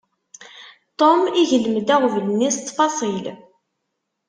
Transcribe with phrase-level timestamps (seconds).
[0.99, 3.25] Tom iglem-d aɣbel-nni s ttfaṣil.